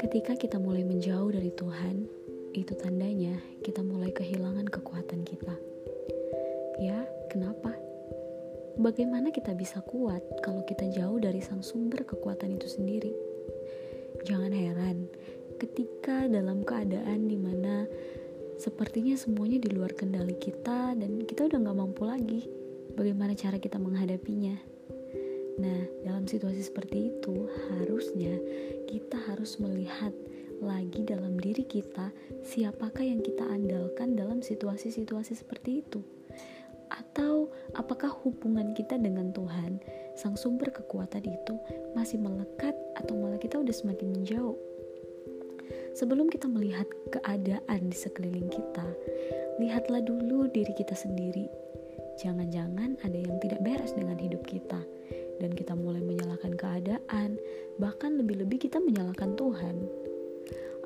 Ketika 0.00 0.40
kita 0.40 0.56
mulai 0.56 0.88
menjauh 0.88 1.28
dari 1.28 1.52
Tuhan, 1.52 2.08
itu 2.56 2.72
tandanya 2.72 3.36
kita 3.60 3.84
mulai 3.84 4.08
kehilangan 4.08 4.64
kekuatan 4.72 5.28
kita. 5.28 5.52
Ya, 6.80 7.04
kenapa? 7.28 7.76
Bagaimana 8.80 9.28
kita 9.28 9.52
bisa 9.52 9.84
kuat 9.84 10.24
kalau 10.40 10.64
kita 10.64 10.88
jauh 10.96 11.20
dari 11.20 11.44
sang 11.44 11.60
sumber 11.60 12.08
kekuatan 12.08 12.56
itu 12.56 12.64
sendiri? 12.64 13.12
Jangan 14.24 14.56
heran 14.56 15.12
ketika 15.60 16.24
dalam 16.24 16.64
keadaan 16.64 17.28
di 17.28 17.36
mana 17.36 17.84
sepertinya 18.56 19.12
semuanya 19.12 19.60
di 19.60 19.76
luar 19.76 19.92
kendali 19.92 20.40
kita 20.40 20.96
dan 20.96 21.20
kita 21.28 21.52
udah 21.52 21.58
gak 21.60 21.76
mampu 21.76 22.08
lagi. 22.08 22.48
Bagaimana 22.96 23.36
cara 23.36 23.60
kita 23.60 23.76
menghadapinya? 23.76 24.77
Nah, 25.58 25.80
dalam 26.06 26.24
situasi 26.24 26.62
seperti 26.62 27.10
itu, 27.10 27.50
harusnya 27.74 28.38
kita 28.86 29.18
harus 29.26 29.58
melihat 29.58 30.14
lagi 30.58 31.06
dalam 31.06 31.38
diri 31.38 31.62
kita 31.66 32.10
siapakah 32.42 33.02
yang 33.02 33.22
kita 33.22 33.46
andalkan 33.46 34.18
dalam 34.18 34.42
situasi-situasi 34.42 35.38
seperti 35.38 35.86
itu 35.86 36.02
atau 36.88 37.48
apakah 37.76 38.08
hubungan 38.24 38.72
kita 38.72 38.96
dengan 38.96 39.30
Tuhan, 39.32 39.80
sang 40.16 40.34
sumber 40.34 40.72
kekuatan 40.72 41.24
itu 41.24 41.54
masih 41.92 42.16
melekat 42.20 42.74
atau 42.96 43.14
malah 43.16 43.38
kita 43.40 43.60
udah 43.60 43.74
semakin 43.74 44.08
menjauh? 44.12 44.56
Sebelum 45.96 46.30
kita 46.30 46.46
melihat 46.46 46.86
keadaan 47.10 47.90
di 47.90 47.96
sekeliling 47.96 48.48
kita, 48.48 48.86
lihatlah 49.58 50.00
dulu 50.00 50.46
diri 50.48 50.72
kita 50.72 50.94
sendiri. 50.94 51.50
Jangan-jangan 52.18 52.98
ada 53.02 53.18
yang 53.18 53.36
tidak 53.42 53.62
beres 53.62 53.94
dengan 53.94 54.18
hidup 54.18 54.42
kita, 54.46 54.78
dan 55.38 55.54
kita 55.54 55.74
mulai 55.78 56.02
menyalahkan 56.02 56.54
keadaan, 56.54 57.38
bahkan 57.78 58.18
lebih-lebih 58.18 58.68
kita 58.68 58.82
menyalahkan 58.82 59.34
Tuhan. 59.38 59.76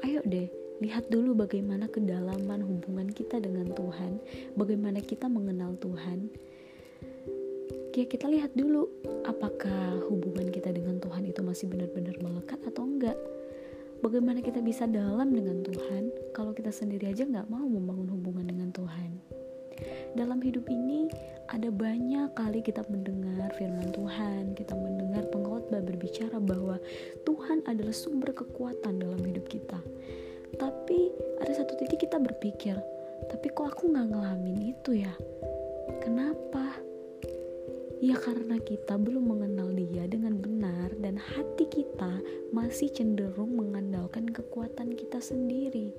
Ayo 0.02 0.20
deh, 0.26 0.50
Lihat 0.82 1.14
dulu 1.14 1.38
bagaimana 1.38 1.86
kedalaman 1.86 2.58
hubungan 2.66 3.06
kita 3.06 3.38
dengan 3.38 3.70
Tuhan, 3.70 4.18
bagaimana 4.58 4.98
kita 4.98 5.30
mengenal 5.30 5.78
Tuhan. 5.78 6.26
Ya 7.94 8.02
kita 8.02 8.26
lihat 8.26 8.50
dulu 8.58 8.90
apakah 9.22 10.02
hubungan 10.10 10.50
kita 10.50 10.74
dengan 10.74 10.98
Tuhan 10.98 11.22
itu 11.22 11.38
masih 11.46 11.70
benar-benar 11.70 12.18
melekat 12.18 12.58
atau 12.66 12.82
enggak. 12.82 13.14
Bagaimana 14.02 14.42
kita 14.42 14.58
bisa 14.58 14.90
dalam 14.90 15.30
dengan 15.30 15.62
Tuhan 15.62 16.34
kalau 16.34 16.50
kita 16.50 16.74
sendiri 16.74 17.14
aja 17.14 17.30
nggak 17.30 17.46
mau 17.46 17.62
membangun 17.62 18.18
hubungan 18.18 18.50
dengan 18.50 18.74
Tuhan. 18.74 19.11
Dalam 20.12 20.40
hidup 20.44 20.68
ini 20.68 21.08
ada 21.48 21.68
banyak 21.68 22.32
kali 22.36 22.60
kita 22.60 22.84
mendengar 22.88 23.52
firman 23.56 23.92
Tuhan, 23.92 24.52
kita 24.56 24.76
mendengar 24.76 25.24
pengkhotbah 25.32 25.80
berbicara 25.80 26.36
bahwa 26.40 26.76
Tuhan 27.24 27.64
adalah 27.68 27.96
sumber 27.96 28.36
kekuatan 28.36 29.00
dalam 29.00 29.20
hidup 29.24 29.48
kita. 29.48 29.80
Tapi 30.56 31.12
ada 31.40 31.52
satu 31.52 31.76
titik 31.80 32.04
kita 32.04 32.20
berpikir 32.20 32.76
tapi 33.30 33.46
kok 33.54 33.76
aku 33.76 33.92
nggak 33.92 34.08
ngalamin 34.10 34.74
itu 34.74 35.06
ya? 35.06 35.14
Kenapa? 36.02 36.80
Ya 38.02 38.18
karena 38.18 38.58
kita 38.58 38.98
belum 38.98 39.30
mengenal 39.30 39.70
dia 39.78 40.10
dengan 40.10 40.42
benar 40.42 40.90
dan 40.98 41.14
hati 41.14 41.70
kita 41.70 42.18
masih 42.50 42.90
cenderung 42.90 43.54
mengandalkan 43.54 44.26
kekuatan 44.26 44.98
kita 44.98 45.22
sendiri. 45.22 45.94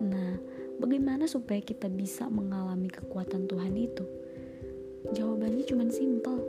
Nah 0.00 0.40
bagaimana 0.84 1.24
supaya 1.24 1.64
kita 1.64 1.88
bisa 1.88 2.28
mengalami 2.28 2.92
kekuatan 2.92 3.48
Tuhan 3.48 3.72
itu? 3.72 4.04
Jawabannya 5.16 5.64
cuma 5.64 5.88
simpel. 5.88 6.44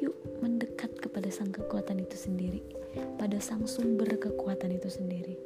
Yuk 0.00 0.16
mendekat 0.40 0.96
kepada 0.96 1.28
sang 1.28 1.52
kekuatan 1.52 2.00
itu 2.00 2.16
sendiri. 2.16 2.64
Pada 3.20 3.36
sang 3.36 3.68
sumber 3.68 4.08
kekuatan 4.16 4.72
itu 4.72 4.88
sendiri. 4.88 5.36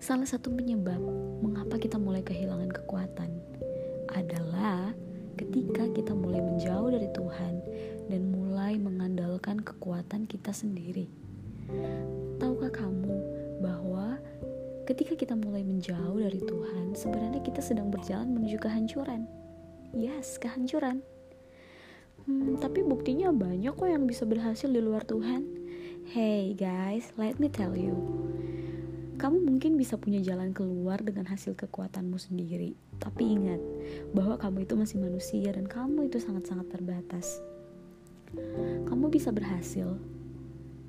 Salah 0.00 0.24
satu 0.24 0.48
penyebab 0.48 1.04
mengapa 1.44 1.76
kita 1.76 2.00
mulai 2.00 2.24
kehilangan 2.24 2.72
kekuatan 2.72 3.28
adalah 4.16 4.96
ketika 5.36 5.84
kita 5.92 6.16
mulai 6.16 6.40
menjauh 6.40 6.88
dari 6.88 7.12
Tuhan 7.12 7.54
dan 8.08 8.22
mulai 8.32 8.80
mengandalkan 8.80 9.60
kekuatan 9.60 10.24
kita 10.24 10.56
sendiri. 10.56 11.12
Tahukah 12.40 12.72
kamu 12.72 13.29
ketika 14.88 15.16
kita 15.16 15.34
mulai 15.36 15.64
menjauh 15.64 16.20
dari 16.20 16.40
Tuhan, 16.40 16.94
sebenarnya 16.96 17.40
kita 17.44 17.60
sedang 17.64 17.88
berjalan 17.88 18.32
menuju 18.32 18.60
kehancuran. 18.60 19.28
Yes, 19.92 20.38
kehancuran. 20.38 21.02
Hmm, 22.28 22.60
tapi 22.60 22.84
buktinya 22.84 23.32
banyak 23.32 23.74
kok 23.74 23.88
yang 23.88 24.04
bisa 24.06 24.28
berhasil 24.28 24.68
di 24.68 24.78
luar 24.78 25.02
Tuhan. 25.08 25.42
Hey 26.10 26.52
guys, 26.54 27.10
let 27.16 27.38
me 27.38 27.48
tell 27.48 27.72
you 27.72 27.96
kamu 29.20 29.36
mungkin 29.44 29.76
bisa 29.76 30.00
punya 30.00 30.16
jalan 30.24 30.56
keluar 30.56 30.96
dengan 31.04 31.28
hasil 31.28 31.52
kekuatanmu 31.52 32.16
sendiri, 32.16 32.72
tapi 32.96 33.36
ingat 33.36 33.60
bahwa 34.16 34.40
kamu 34.40 34.64
itu 34.64 34.80
masih 34.80 34.96
manusia 34.96 35.52
dan 35.52 35.68
kamu 35.68 36.08
itu 36.08 36.16
sangat-sangat 36.16 36.72
terbatas. 36.72 37.44
Kamu 38.88 39.12
bisa 39.12 39.28
berhasil, 39.28 40.00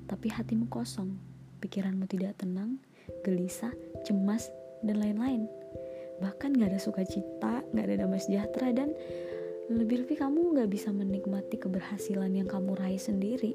tapi 0.08 0.32
hatimu 0.32 0.64
kosong, 0.72 1.12
pikiranmu 1.60 2.08
tidak 2.08 2.40
tenang, 2.40 2.80
gelisah, 3.22 3.72
cemas, 4.06 4.50
dan 4.82 4.98
lain-lain. 4.98 5.46
Bahkan 6.22 6.58
gak 6.58 6.70
ada 6.74 6.80
sukacita, 6.82 7.62
gak 7.74 7.84
ada 7.86 8.06
damai 8.06 8.22
sejahtera, 8.22 8.70
dan 8.74 8.94
lebih-lebih 9.70 10.18
kamu 10.20 10.58
gak 10.58 10.70
bisa 10.70 10.90
menikmati 10.90 11.58
keberhasilan 11.58 12.34
yang 12.34 12.48
kamu 12.50 12.74
raih 12.78 13.00
sendiri. 13.00 13.54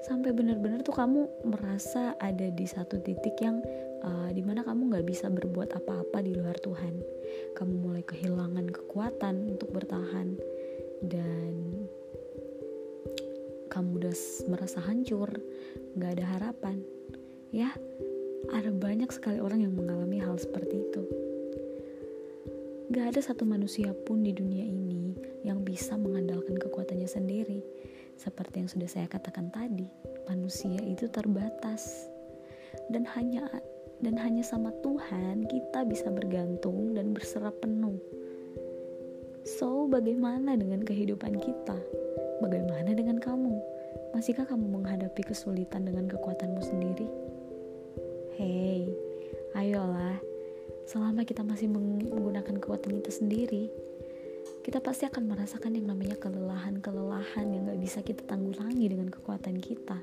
Sampai 0.00 0.34
benar-benar 0.34 0.82
tuh 0.82 0.96
kamu 0.96 1.46
merasa 1.46 2.16
ada 2.18 2.48
di 2.50 2.66
satu 2.66 2.98
titik 2.98 3.36
yang 3.38 3.62
uh, 4.02 4.32
di 4.32 4.40
mana 4.40 4.64
kamu 4.64 4.90
nggak 4.90 5.06
bisa 5.06 5.28
berbuat 5.28 5.76
apa-apa 5.76 6.24
di 6.24 6.34
luar 6.34 6.56
Tuhan. 6.56 6.98
Kamu 7.54 7.74
mulai 7.84 8.02
kehilangan 8.02 8.72
kekuatan 8.74 9.54
untuk 9.54 9.70
bertahan 9.70 10.40
dan 11.04 11.86
kamu 13.70 14.02
udah 14.02 14.16
merasa 14.50 14.82
hancur 14.82 15.30
nggak 15.94 16.10
ada 16.18 16.24
harapan 16.26 16.82
ya 17.50 17.70
ada 18.50 18.70
banyak 18.72 19.10
sekali 19.12 19.38
orang 19.38 19.62
yang 19.62 19.74
mengalami 19.74 20.18
hal 20.22 20.38
seperti 20.38 20.80
itu 20.80 21.02
Gak 22.90 23.14
ada 23.14 23.22
satu 23.22 23.46
manusia 23.46 23.94
pun 23.94 24.26
di 24.26 24.34
dunia 24.34 24.66
ini 24.66 25.14
yang 25.46 25.62
bisa 25.62 25.94
mengandalkan 25.94 26.58
kekuatannya 26.58 27.06
sendiri 27.06 27.62
seperti 28.20 28.60
yang 28.60 28.68
sudah 28.68 28.90
saya 28.90 29.06
katakan 29.08 29.48
tadi, 29.48 29.88
manusia 30.28 30.76
itu 30.84 31.08
terbatas. 31.08 32.10
Dan 32.92 33.08
hanya 33.16 33.48
dan 34.04 34.18
hanya 34.20 34.44
sama 34.44 34.74
Tuhan 34.84 35.48
kita 35.48 35.88
bisa 35.88 36.12
bergantung 36.12 36.92
dan 36.92 37.16
berserah 37.16 37.54
penuh. 37.54 37.96
So, 39.46 39.88
bagaimana 39.88 40.52
dengan 40.58 40.84
kehidupan 40.84 41.40
kita? 41.40 41.78
Bagaimana 42.44 42.92
dengan 42.92 43.16
kamu? 43.16 43.56
Masihkah 44.12 44.44
kamu 44.44 44.82
menghadapi 44.82 45.24
kesulitan 45.24 45.88
dengan 45.88 46.04
kekuatanmu 46.10 46.60
sendiri? 46.60 47.08
Hei, 48.40 48.88
ayolah. 49.52 50.16
Selama 50.88 51.28
kita 51.28 51.44
masih 51.44 51.68
menggunakan 51.68 52.56
kekuatan 52.56 52.96
kita 52.96 53.12
sendiri, 53.12 53.68
kita 54.64 54.80
pasti 54.80 55.04
akan 55.04 55.28
merasakan 55.28 55.76
yang 55.76 55.92
namanya 55.92 56.16
kelelahan-kelelahan 56.16 57.52
yang 57.52 57.68
gak 57.68 57.80
bisa 57.84 58.00
kita 58.00 58.24
tanggulangi 58.24 58.88
dengan 58.88 59.12
kekuatan 59.12 59.60
kita. 59.60 60.00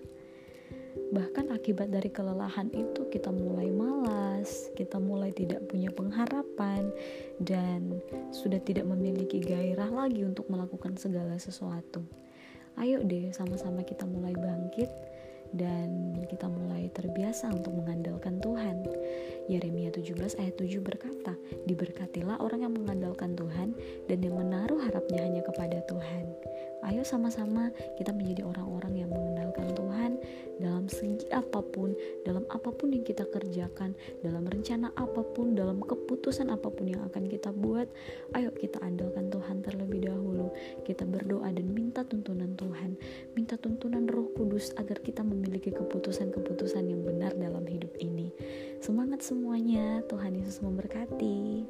Bahkan 1.17 1.49
akibat 1.49 1.89
dari 1.89 2.13
kelelahan 2.13 2.69
itu 2.77 3.09
kita 3.09 3.33
mulai 3.33 3.73
malas, 3.73 4.69
kita 4.77 5.01
mulai 5.01 5.33
tidak 5.33 5.65
punya 5.65 5.89
pengharapan, 5.89 6.93
dan 7.41 7.89
sudah 8.29 8.61
tidak 8.61 8.85
memiliki 8.85 9.41
gairah 9.41 9.89
lagi 9.89 10.21
untuk 10.21 10.45
melakukan 10.45 10.93
segala 10.93 11.41
sesuatu. 11.41 12.05
Ayo 12.77 13.01
deh 13.01 13.33
sama-sama 13.33 13.81
kita 13.81 14.05
mulai 14.05 14.37
bangkit 14.37 15.16
dan 15.55 16.17
kita 16.27 16.49
mulai 16.49 16.89
terbiasa 16.91 17.51
untuk 17.53 17.75
mengandalkan 17.77 18.41
Tuhan. 18.43 18.83
Yeremia 19.47 19.93
17 19.95 20.39
ayat 20.43 20.55
7 20.59 20.83
berkata, 20.83 21.33
Diberkatilah 21.63 22.43
orang 22.43 22.67
yang 22.67 22.73
mengandalkan 22.75 23.35
Tuhan 23.37 23.71
dan 24.11 24.17
yang 24.19 24.35
menaruh 24.35 24.79
harapnya 24.83 25.23
hanya 25.23 25.43
kepada 25.43 25.79
Tuhan. 25.87 26.25
Ayo 26.85 27.01
sama-sama 27.01 27.73
kita 27.97 28.13
menjadi 28.13 28.45
orang-orang 28.45 29.01
yang 29.01 29.09
mengandalkan 29.09 29.73
Tuhan 29.73 30.11
dalam 30.61 30.85
segi 30.85 31.25
apa 31.33 31.59
pun, 31.59 31.97
dalam 32.21 32.45
apa 32.53 32.69
pun 32.69 32.93
yang 32.93 33.01
kita 33.01 33.25
kerjakan, 33.27 33.97
dalam 34.21 34.45
rencana 34.45 34.93
apa 34.93 35.25
pun, 35.35 35.57
dalam 35.57 35.81
keputusan 35.81 36.53
apa 36.53 36.69
pun 36.69 36.85
yang 36.85 37.01
akan 37.09 37.25
kita 37.25 37.49
buat. 37.49 37.89
Ayo 38.37 38.53
kita 38.53 38.77
andalkan 38.85 39.33
Tuhan 39.33 39.65
terlebih 39.65 40.05
dahulu. 40.05 40.53
Kita 40.87 41.03
berdoa 41.03 41.51
dan 41.51 41.67
minta 41.75 42.07
tuntunan 42.07 42.55
Tuhan, 42.55 42.95
minta 43.35 43.59
tuntunan 43.59 44.07
Roh 44.07 44.31
Kudus 44.31 44.71
agar 44.79 45.03
kita 45.03 45.19
memiliki 45.19 45.75
keputusan-keputusan 45.75 46.87
yang 46.87 47.03
benar 47.03 47.35
dalam 47.35 47.67
hidup 47.67 47.91
ini. 47.99 48.31
Semangat 48.79 49.19
semuanya, 49.19 49.99
Tuhan 50.07 50.39
Yesus 50.39 50.63
memberkati. 50.63 51.67